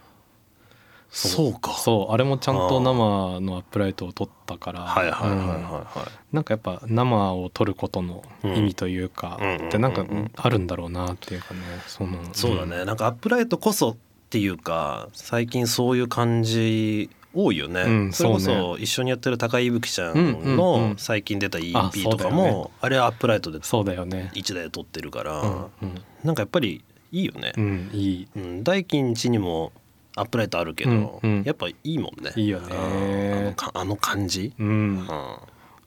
[1.14, 1.72] そうか。
[1.75, 9.68] そうあれもちゃんと生のアップライトを撮ったからはいはいはいはいうんはなんかやっぱ生を撮ることの意味というか、うん。
[9.68, 10.16] ってなんかうんうん。
[10.16, 12.85] うんあるんだろうなっていうかねそのいそうだね。
[12.87, 13.96] なんかアップライトこそっ
[14.31, 20.94] ていうか最近そういう感じ多いよね、うんそれこそ一緒にやってる高井いぶきちゃんうんうんうのん。
[20.98, 24.31] 最近出たあ EP とかもあれアップライトでそうだよね。
[24.35, 25.51] 1台で撮ってるから、うん
[25.83, 26.03] うん。
[26.25, 27.53] なんかやっぱりいいよね。
[27.57, 28.29] う、んいい。
[28.37, 29.72] うん、大金家にも
[30.16, 31.42] アップライトあるけど、うんうん。
[31.44, 32.33] やっぱいいもんね。
[32.37, 32.75] いいよね。
[32.77, 34.66] うんあのかあの感じ、うん。
[34.68, 34.70] う
[35.03, 35.09] ん。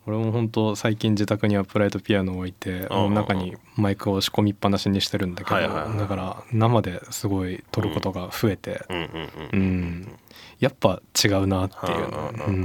[0.08, 5.98] 俺も本当最近自宅にアップライトピアノを置いて中にマイクを仕込みっぱなしにしてるんだけどはいはいはい。
[5.98, 8.98] だから生ですごい撮ることが増えてうん。
[8.98, 9.04] うん。
[9.04, 9.10] う
[9.54, 9.62] うん。
[10.02, 10.20] ん
[10.60, 12.62] やっぱ違うなっていうのううん。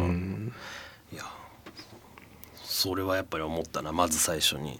[0.46, 0.52] ん。
[1.12, 1.22] いや。
[2.56, 3.92] それはやっぱり思ったな。
[3.92, 4.78] まず最初に。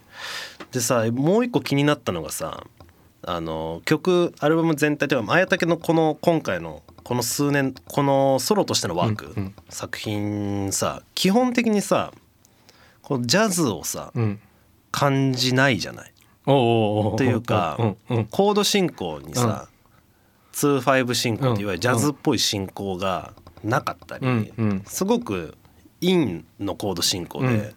[0.73, 2.62] でさもう一個気になったのがさ
[3.22, 9.54] あの曲アルバム全体というか綾竹のこの今回のこの数年このソロとしてのワーク、うんうん。
[9.68, 12.12] 作品さ基本的にさ
[13.02, 14.40] こうジャズをさうん。
[14.92, 16.12] 感じないじゃない？
[16.44, 19.68] というかうんうんコード進行にさ、
[20.52, 24.83] 2-5進行っていわゆるジャズっぽい進行がなかったり、うんうん。
[24.87, 25.56] すごく
[26.00, 27.74] インのコード進行で、うん。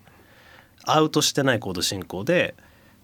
[0.85, 2.55] アウトしてないコード進行で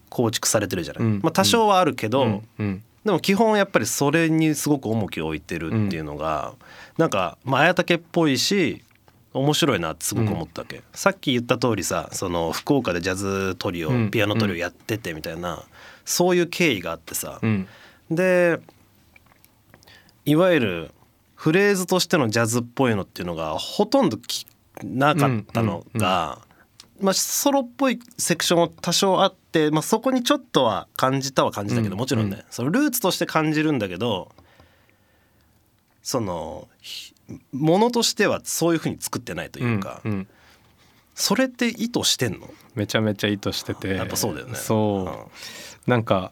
[0.10, 1.20] 構築されてるじゃない、うん。
[1.24, 2.42] まあ、多少はあるけど、うん。
[2.60, 2.84] うん。
[3.06, 6.54] でも基本やっぱりそれにすごく重きを置いてるっていうのが、
[6.98, 8.84] なんかまあ綾竹っぽいし
[9.34, 14.12] 面白いなってすごく思ったわけ、さっき言った通りさその福岡でジャズトリオ、うん。
[14.12, 15.64] ピアノトリオやっててみたいな、
[16.04, 17.68] そういう経緯があってさ、うん。
[18.12, 18.60] で
[20.26, 20.92] いわゆる
[21.36, 24.46] フレーズとしてのジャズっぽいのっていうのがほとんどき
[24.84, 26.40] なかったのが、
[27.02, 32.00] まあ、ソロっぽいセクションも多少あって、まあ、そこにちょっとは感じたは感じたけど、うん。
[32.00, 32.44] もちろんね、うん。
[32.50, 34.32] そのルーツとして感じるんだけど
[36.04, 37.14] そのひ
[37.52, 40.28] ものとしてはそういうふうに作ってないというか、うんうん。
[41.14, 42.50] それって意図してんの？
[42.76, 43.90] めちゃめちゃ意図してて。
[43.90, 44.56] やっぱそうだよね。
[44.56, 45.30] そ
[45.86, 45.90] う。
[45.90, 46.32] なんか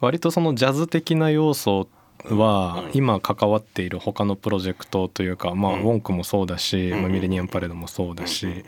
[0.00, 1.88] 割とそのジャズ的な要素
[2.28, 2.90] はうん。
[2.94, 5.80] 今関わっている他のプロジェクトというかまあうん。
[5.82, 7.02] ウォンクもそうだしうん。
[7.02, 8.28] まあミレニアムパレードもそうだうん。
[8.28, 8.64] し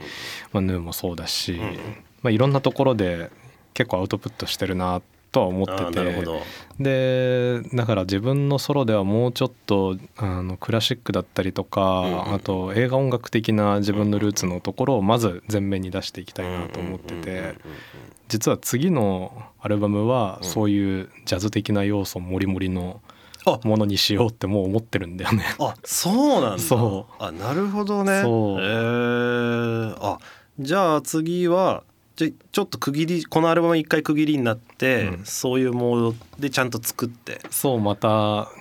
[0.52, 1.58] まあヌーもそうだしん。
[2.22, 3.30] まあいろんなところで
[3.74, 6.24] 結構アウトプットしてるなとは思ってて。
[6.78, 12.34] でだから自分のソロではもうちょっとあのクラシックだったりとか、うん。
[12.34, 17.54] あと映画音楽的な自分のルーツのところをまず前面に出していきたいなと思ってて。
[18.28, 20.48] 実は次のアルバムはうん。
[20.48, 23.11] そういうジャズ的な要素もりもりのあ
[23.64, 25.44] ものにしようってもう思ってるんだよね。
[25.58, 26.58] あそうなんだ。
[26.58, 28.22] そあなるほどね。
[28.22, 28.60] そう。
[28.60, 30.18] えー、あ
[30.58, 35.24] じゃあ次はじゃちょっと区切りこのアルバム一回区切りになって、うん。
[35.24, 37.40] そういうモードでちゃんと作って。
[37.50, 38.08] そうまた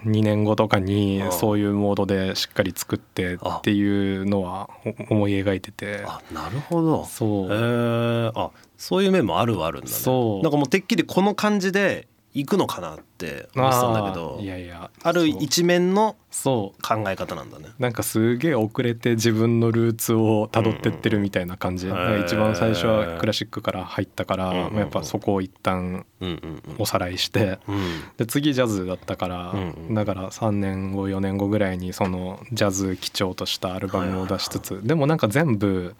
[0.05, 4.69] 2年後とかにあそういうモードでしっかり作ってっていうのは
[5.09, 6.03] お思い描いてて。
[6.05, 7.05] あなるほど。
[7.05, 7.47] そう。
[7.51, 9.93] えー、あそういう面もあるはあるんだね。
[9.93, 10.43] そう。
[10.43, 16.81] なんかもうてっきりこの感じで行くのかなって思ってたんだけどいやいやある一面のそう。
[16.81, 17.67] 考え方なんだね。
[17.77, 21.93] なんかすげえ遅れて自分のルーツをたどってってるみたいな感じ、うん。
[21.93, 27.75] だから一番最初はクラシックから入ったから、うんうんやっぱそこを一旦うんうんおさらいしてうん。
[27.75, 27.81] うん
[28.17, 29.93] で次ジャズだったから、うんうん。
[29.93, 35.95] だから3年後4年後ぐらいにそのジャズ基調としたアルバムを出しつつ、でもなんか全部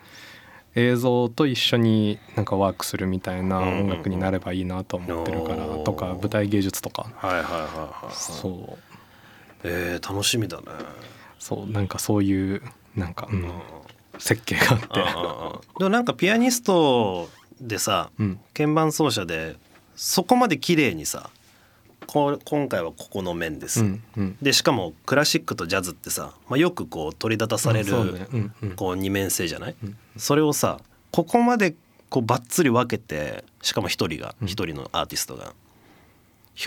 [0.76, 7.52] 映像と一緒になんかワークするみたいな音楽になればいいなと思ってるから、うんとか舞台芸術とか、はいはいはい
[8.06, 8.78] はいそう。
[9.64, 10.66] えー、楽しみだね。
[11.40, 12.62] そうなんかそういう
[12.96, 13.52] なんか、うん、
[14.20, 15.80] 設計があって。
[15.80, 17.30] でもなんかピアニスト
[17.60, 18.40] でさうん。
[18.54, 19.56] 鍵盤奏者で
[19.96, 21.30] そこまで綺麗にさ
[22.14, 24.38] 今回はここの面です、うんうん。
[24.42, 28.28] でしかもクラシックとジャズってさ、まあ、よくこう取り立たされる、そうね。
[28.34, 28.72] うんうん。
[28.72, 30.80] こう二面性じゃない、うんそれをさ
[31.12, 31.76] ここまで
[32.10, 34.48] こうバッツリ分けてしかも一人がうん。
[34.48, 35.54] 一人のアーティストが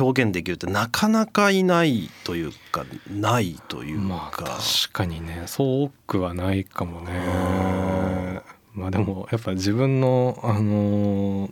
[0.01, 5.43] 表現できるってなかなかいないというかないというまあか、確かにね。
[5.47, 8.41] そう多くはないかもね。
[8.73, 11.51] まあでもやっぱ自分のあのー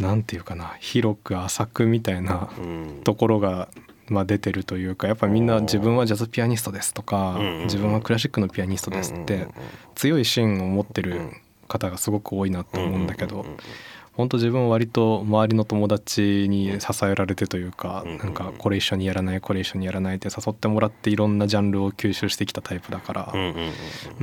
[0.00, 3.00] なんていうかな広く浅くみたいなうん。
[3.04, 3.68] ところが
[4.08, 9.48] まあ出てるというかやっぱみんな自分はジャズピアニストですとかうん自分はクラシックのピアニストですって
[9.94, 11.20] 強い芯を持ってる
[11.68, 13.44] 方がすごく多いなと思うんだけど
[14.12, 23.38] 本当自分は割と周りの友達に支えられてというかうんなんかこれ一緒にやらないこれ一緒にやらないって誘ってもらっていろんなジャンルを吸収してきたタイプだからう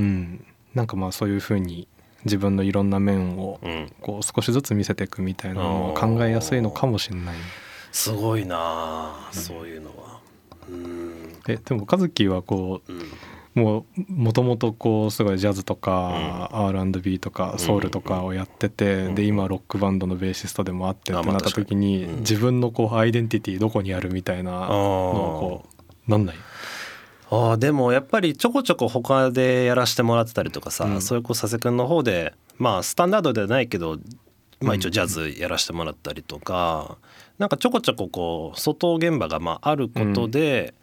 [0.01, 0.45] ん。
[0.73, 1.87] なんかまあそういうふうに
[2.25, 3.71] 自分のいろんな面をうん。
[3.71, 7.35] うんこう少しずつ見せていくみたいなのを考えやすいのかもしれない。
[7.91, 10.19] すごいなあそういうのは。
[10.69, 11.35] うん。
[11.47, 13.01] えでも和樹はこううん。
[13.55, 25.69] もうもともとこうすごいジャズとか R&B とかソウルとかをやっててで今ロックバンドのベーシストでもあってってなった時に自分のこうアイデンティティどこにあるみたいなのをこ
[26.07, 26.35] うなんない？
[27.33, 31.01] あーでもやっぱりちょこちょこ他でやらせてもらってたりとかさ、うん。
[31.01, 33.97] それこそ佐世君の方でまあスタンダードではないけど、
[34.61, 36.97] まあ、一応ジャズやらせてもらったりとか、
[37.39, 40.73] なんかちょこちょここう外現場がまああることで、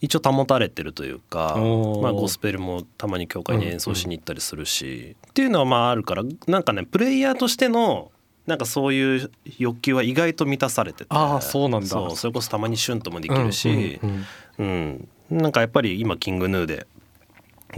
[0.00, 2.02] 一応保たれてるというか、おー。
[2.02, 8.10] まあ、ゴスペルもたまに教会に演奏しに行ったりするし、っていうのはまああるからなんかねプレイヤーとしての
[8.46, 11.86] なんかそういう欲求は意外と満たされててあーそうなんだ。
[11.88, 14.26] それこそたまにシュンともできるし、うんうん。
[14.58, 16.86] うん、なんかやっぱり今キングヌーで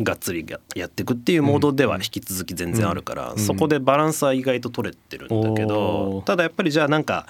[0.00, 3.38] がっつりややっていくっていうモードでは引き続き全然あるから、うん。
[3.38, 6.24] そこでバランスは意外と取れてるんだけど、おー。
[6.24, 7.26] ただやっぱりじゃあなんか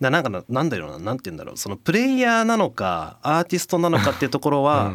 [0.00, 4.92] ななんかななんだろうななんて言うんだろうそのプレイヤーなのかアーティストなのかっていうところは、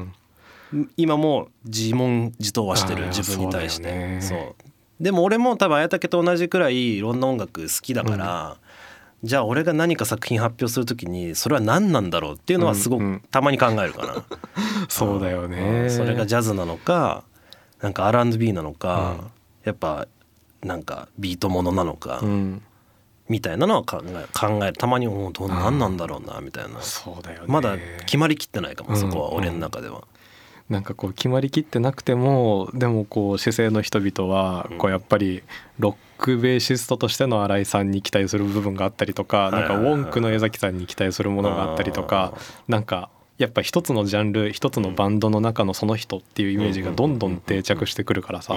[0.98, 4.20] 今もう自問自答はしてる自分に対して。
[4.22, 4.56] そう。
[5.00, 8.58] でも俺も多分綾竹と同じくらいいろんな音楽好きだから、
[9.28, 13.20] じゃあ俺が何か作品発表するときにそれは何なんだろうっていうのはすごうんうん。
[13.20, 14.24] くたまに考えるかな。
[14.88, 15.92] そうだようねん。
[15.92, 17.24] それがジャズなのか
[17.82, 19.28] なんか R&B なのか、うん。
[19.66, 20.08] やっぱ
[20.64, 22.62] なんかビートものなのか、うん。
[23.28, 26.82] みたいなのは考え考えるたまにおうどう何なんだろうなみたいな。
[26.82, 27.46] そうだよね。
[27.48, 29.36] まだ決まりきってないかもそこはうん。
[29.40, 30.04] 俺の中では。
[30.70, 34.78] なんかこう決まりきってなくてもでもこう姿勢の人々はうん。
[34.78, 35.44] こうやっぱり
[35.80, 42.34] ロックベーシストとしての新井さんに期待する部分があったりとかなんかウォンクの江崎さんに期待するものがあったりとか
[42.68, 48.56] なんかやっぱ一つのジャンル一つのバンドの中のその人っていうイメージがどんどん定着してくるからさ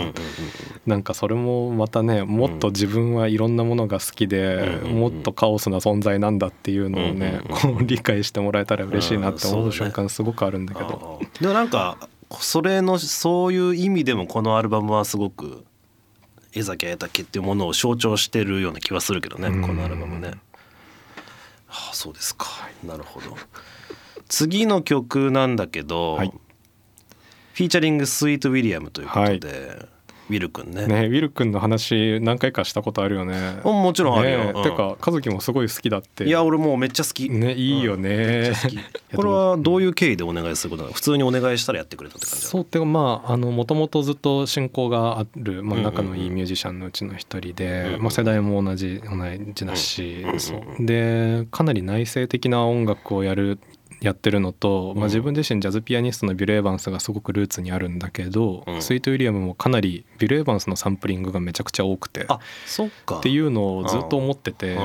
[0.86, 11.20] なんかそれもまたねもっと自分はいろんなものが好きでうんもっとカオスな存在なんだっていうのをねうんこう理解してもらえたら嬉しいなって思ううん瞬間すごくあるんだけど。
[11.40, 11.98] でもなんか
[12.38, 15.64] それのそういう意味でもこのアルバムはすごく
[16.52, 20.28] 江崎綾竹っていうものを象徴してるような気はするけどねうんこのアルバムね。
[21.66, 22.46] はあそうですか
[22.84, 23.36] なるほど。
[24.28, 26.32] 次の曲なんだけど、はい
[27.52, 29.86] フィーチャリングスイートウィリアムということで、
[30.30, 30.86] ウィル君ね。
[30.86, 33.60] ねウィル君の話何回かしたことあるよね。
[33.64, 34.44] うんもちろんあるよ。
[34.44, 34.62] ねうん。
[34.62, 36.24] てか和樹もすごい好きだって。
[36.24, 37.28] いや俺もうめっちゃ好き。
[37.28, 38.52] ねいいよね。
[39.14, 40.94] これはどういう経緯でお願いすることなの？
[40.94, 45.94] 普通にお願いしたらやってくれたって感じそうってかまああのもともとずっと親交がある、まあ、うんうんうん。
[45.96, 49.16] 仲のいいミュージシャンのうちの一人で、うんうんまあ、世代も同じ同
[49.52, 50.40] じだし、うんうん。
[50.40, 50.86] そう。
[50.86, 53.58] でかなり内省的な音楽をやる
[54.00, 58.82] やってるのと、まあ、うん自分自身ジャズピアニストのビル・エヴァンスがすごくルーツにあるんだけど、うん。
[58.82, 62.24] スイート・ウィリアムもかなりビル・エヴァンスのサンプリングがめちゃくちゃ多くて。
[62.28, 63.18] あそっか。
[63.18, 64.78] っていうのをずっと思ってて。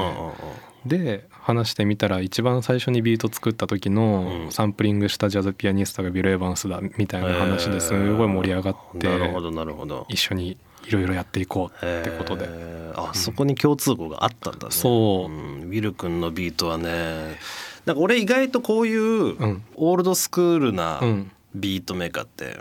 [0.86, 3.96] で話してみたら一番最初にビート作った時うん。
[3.96, 10.06] のサンプリングしたジャズピアニストがビル・エヴァンスだみたいな話ですごい盛り上がってなるほどなるほど。
[10.10, 12.48] 一緒にいろいろやっていこうってことで。
[12.96, 14.72] あそこに共通項があったんだね。
[14.72, 15.32] そう。
[15.32, 15.64] うん。
[15.64, 17.38] ウィル君のビートはね
[17.86, 19.64] なんか俺意外とこういううん。
[19.76, 21.32] オールドスクールなうん。
[21.54, 22.60] ビートメーカーって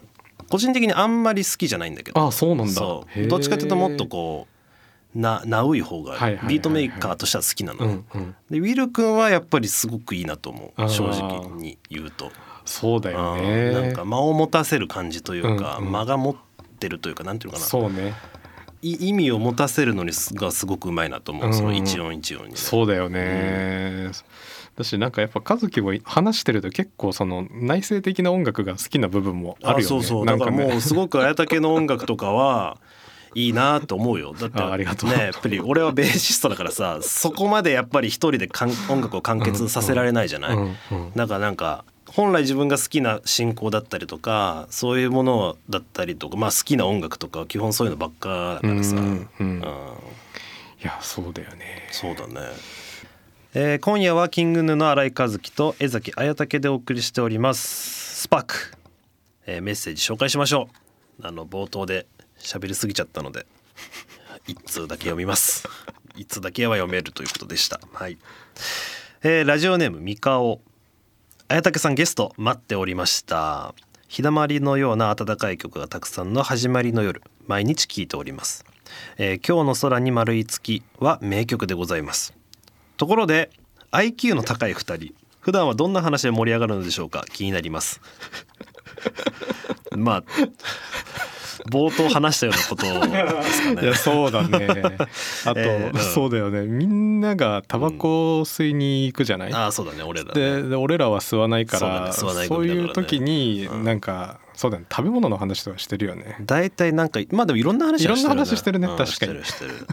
[0.49, 2.27] 個人的にあんまり好きじゃないんだけど。
[2.27, 2.81] あそうなんだ。
[2.81, 3.07] ど
[3.37, 4.47] っちかというともっとこ
[5.15, 6.13] うなナウい方が
[6.49, 7.87] ビートメーカーとしては好きなの。
[7.87, 8.37] ねうんうん。
[8.51, 10.89] でウィル君はやっぱりすごくいいなと思う。
[10.89, 12.31] 正直に言うと。
[12.65, 13.73] そうだようん。
[13.73, 15.93] なんねか間を持たせる感じというか、うんうん。
[15.93, 16.37] 間が持っ
[16.79, 17.69] てるというかなんていうのかな。
[17.69, 18.15] そうね。
[18.83, 21.55] い意味を持たせるのにすがすごくうまいなと思う、うん。
[21.55, 24.11] その一音一音にね、そうだよね
[24.77, 29.85] だしなんかやっぱ和樹も話してると結構その内省的な音楽が好きな部分もあるよね。
[29.85, 30.25] そうそう。
[30.25, 30.57] なんかね。
[30.57, 32.79] だからもうすごく綾竹の音楽とかは
[33.35, 34.35] いいなと思うよ。
[34.39, 35.11] だってあありがとう。
[35.11, 40.57] ねやっぱり俺はベーシストだからさそこまでやっぱり一人でかん音楽を完結させられないじゃない、
[41.17, 49.29] だからなんか本来自分が好きな進行だったりとかそういうものだったりとかまあ好きな音楽とかは基本そういうのばっかだからさ、うんうん。
[49.41, 49.61] うん。
[49.61, 51.89] いやそうだよね。
[51.91, 52.35] そうだね、
[53.57, 58.23] えー今夜はキングヌの新井和樹と江崎綾竹でお送りしております。
[58.23, 58.73] スパーク、
[59.47, 60.69] えーメッセージ紹介しましょ
[61.23, 61.25] う。
[61.25, 63.47] あの冒頭で喋りすぎちゃったので
[64.49, 65.69] 一通だけ読みます。
[66.17, 67.81] 一通だけは読めるということでした。
[67.93, 68.19] はい、
[69.23, 70.61] えーラジオネーム三カオ
[71.47, 73.73] 綾竹さんゲスト待っておりました。
[74.09, 78.65] 日だまりのような温かい曲がたくさんの始まりの夜毎日聴いております、
[79.17, 82.35] えー今日の空に丸い月は名曲でございます。
[82.97, 83.51] ところで
[83.93, 85.15] IQ の高い2人。
[85.41, 87.25] 普段はどんな話で盛り上がるのでしょうか？
[87.33, 88.01] 気になります。
[89.97, 90.25] まあ
[91.71, 93.83] 冒頭話したようなことですかね。
[93.83, 94.67] いやそうだね。
[95.47, 96.01] あと、えーうん。
[96.01, 96.63] そうだよね。
[96.63, 100.03] みんながタバコを吸いに行くじゃない、ああそうだね。
[100.03, 100.63] 俺らね。
[100.63, 102.47] でで俺らは吸わないからそうだね。
[102.47, 103.85] 吸わないそう時にうん。
[103.85, 104.85] なんかそうだね。
[104.91, 106.37] 食べ物の話とかしてるよね。
[106.41, 108.87] 大体なんかまあでもいろんな話はしてるいろんな話してるね。
[108.89, 109.45] うん確かに。
[109.45, 109.87] してる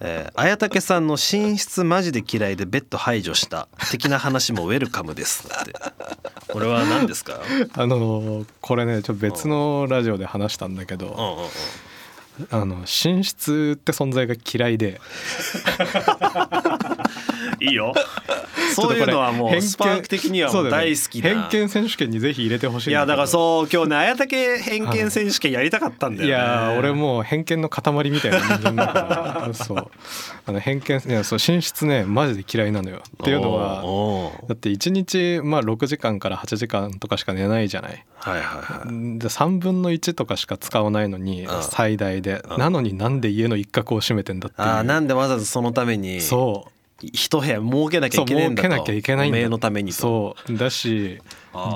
[0.00, 3.68] えー綾竹さんの寝室マジで嫌いでベッド排除した。
[3.90, 5.72] 的な話もウェルカムですって。
[6.52, 7.40] これは何ですか？
[7.74, 11.06] あのーこれねちょっと別のラジオで話したんだけど。
[11.06, 11.50] うんうんうん
[12.50, 15.00] あの寝室って存在が嫌いで。
[17.60, 17.94] いいよ。
[18.74, 26.26] そういうのはもうスパーク的には大好きな、偏見選手権にぜひ入れてほしいいやだからそう今日ね綾竹偏見選手権やりたかったんだよね。
[26.26, 29.54] いやー俺もう偏見の塊みたいな人間だから。
[29.54, 29.90] そう。
[30.46, 33.02] あの偏見いやそう寝室ねマジで嫌いなのよ。
[33.22, 33.82] っていうのは
[34.48, 38.04] だって1日まあ6時間から8時間とかしか寝ないじゃない。
[38.18, 39.18] はいはいはい。
[39.18, 41.62] で3分の1とかしか使わないのにうん。
[41.62, 42.58] 最大でうん。
[42.58, 46.70] なのになんで家の一角を占めてんだってあーなんでわざわざそのためにそう。
[47.02, 48.68] 一部屋設けなきゃそいうけねえんだと。
[48.68, 49.96] 設けなきゃいけないんだのためにと。
[49.96, 50.56] そう。
[50.56, 51.20] だし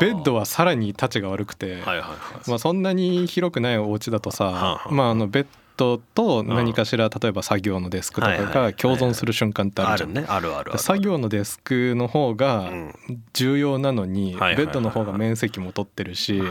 [0.01, 2.15] ベッドはさらに立ちが悪くて、はいはいは
[2.47, 2.51] い。
[2.51, 4.91] まあ、そんなに広くないお家だとさ、はあはあ。
[4.91, 5.47] まあ、あのベッ
[5.81, 10.31] ドと何かしら例えば作業のデスクとかが共存する瞬間ってああるじゃん。
[10.31, 12.95] あるある作業のデスクの方がうん。
[13.33, 16.43] 重要なのにベッドの方が面積も取ってるし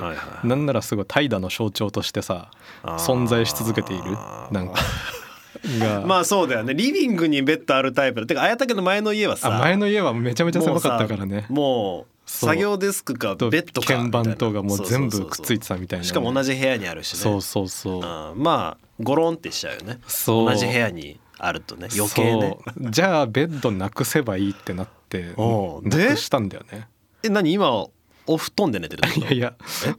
[0.44, 2.52] なんならすごい怠惰の象徴としてさ
[2.84, 4.04] 存在し続けている。
[4.52, 4.76] なんか。
[5.80, 6.02] が。
[6.06, 6.74] まあそうだよね。
[6.74, 8.28] リビングにベッドあるタイプだ。
[8.28, 11.46] てか綾竹の前の家はさあ前の家はめちゃめちゃ狭かったからね。
[11.50, 16.06] もう作業デスクかとベッドか鍵盤とかもう全部くっついててたみたいな。
[16.06, 17.20] しかも同じ部屋にあるしね。
[17.20, 17.96] そうそうそう。
[17.96, 18.02] うん。
[18.44, 20.00] まあゴロンってしちゃうよね。
[20.08, 20.50] そう。
[20.50, 21.88] 同じ部屋にあるとね。
[21.96, 22.58] 余計ね。
[22.80, 25.34] じゃあベッドなくせばいいってなって
[25.84, 26.88] なくしたんだよね。
[27.24, 27.52] え何？
[27.54, 27.86] 今
[28.32, 29.54] お布団で寝てるいやいや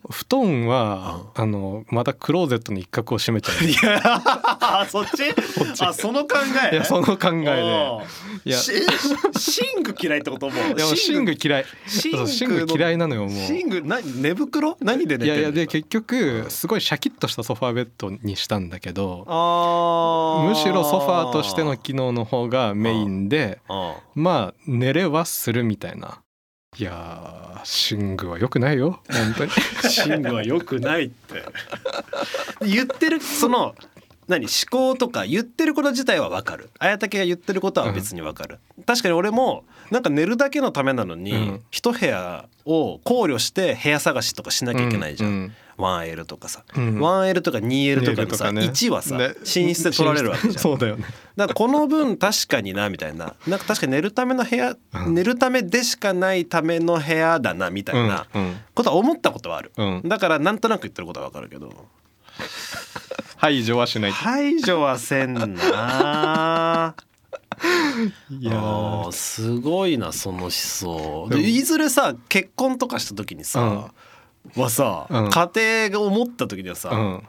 [0.08, 3.64] 布団はあのまたクローゼットの一角を占めちゃう。
[3.64, 5.24] いやあそっち？
[5.82, 6.36] あその考
[6.70, 6.76] え？
[6.76, 8.04] いやその考えで。
[8.44, 8.56] いや。
[8.56, 8.70] し
[9.76, 10.48] 寝具嫌いってこと？
[10.48, 11.36] もう寝具。
[11.42, 11.64] 嫌い。
[12.04, 13.30] 寝具嫌いなのよもう。
[13.30, 14.76] 寝具何寝袋？
[14.80, 20.48] 何で寝てるいやいやで結局すごいシャキッとしたソファーベッドにしたんだけどあー。
[20.50, 26.22] むしろソファーとしての機能の方がメインであまあ寝れはするみたいな
[26.80, 29.00] いやー寝具は良くないよ。
[29.12, 29.50] 本当に。
[30.08, 31.44] 寝具は良くないって。
[32.62, 33.74] 言ってるその
[34.28, 36.70] 何思考とか言ってること自体は分かる。
[36.78, 41.62] 綾竹が言ってることは別に分かる、確かに俺もなんか寝るだけのためなのに、うん。
[41.70, 46.98] 一部屋を考慮して部屋探しとかしなきゃいけないじゃん、うん 1L とかさ、うん。
[46.98, 48.60] 1L とか 2L とかのさ、2L とかね。
[48.66, 49.34] 1はさ、ね。
[49.38, 50.54] 寝室で取られるわけじゃん。
[50.62, 51.04] そうだよね。
[51.36, 53.34] だからこの分確かになみたいな。
[53.46, 55.14] なんか確かに寝るための部屋、うん。
[55.14, 58.26] 寝るためでしかないための部屋だなみたいな
[58.74, 60.02] ことは思ったことはある、うん。
[60.04, 61.72] だからなんとなく言ってることはわかるけど。
[63.36, 64.12] 排除はしない。
[64.12, 66.94] 排除はせんな。
[68.30, 71.28] いやすごいなその思想。
[71.36, 73.92] いずれさ結婚とかした時にさ、
[74.56, 75.30] はさ、うん。
[75.30, 75.50] 家
[75.90, 77.22] 庭が思った時にはさ、うん。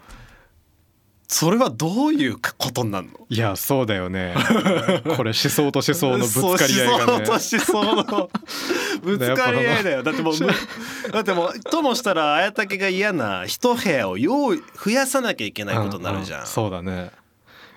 [1.28, 3.26] それはどういうことになるの？
[3.30, 4.36] いやそうだよね。
[5.16, 7.30] これ思想と思想のぶつかり合いがね。
[7.30, 8.30] 思想と思想の
[9.02, 10.04] ぶつかり合いだよ。
[10.04, 10.48] だってもうむ
[11.14, 17.12] だってもうともしたら綾竹が嫌な一部屋を用意増やさなきゃいけないことになるじゃん、ううそうだね。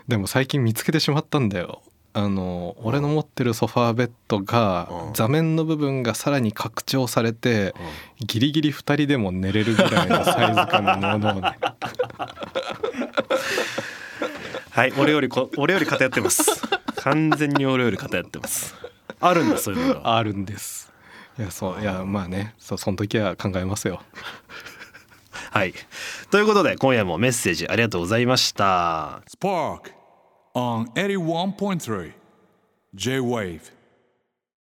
[0.08, 1.80] でも最近見つけてしまったんだよ
[2.16, 5.14] あの俺の持ってるソファーベッドがうん。
[5.14, 7.74] 座面の部分がさらに拡張されて
[8.20, 11.58] ギリギリ2人でも寝れるぐらいのサイズ感のものをね。
[14.70, 16.62] はい俺よりこ俺より偏ってます。
[16.96, 18.74] 完全に俺より偏ってます。
[19.20, 20.16] あるんだそういうのが。
[20.16, 20.92] あるんです。
[21.36, 24.00] いやそういやまあねそうその時は考えますよ。
[25.50, 25.74] はい。
[26.30, 29.22] ということで今夜もメッセージありがとうございました。
[29.28, 30.03] Spark
[30.54, 32.12] on 81.3
[32.94, 33.70] J Wave.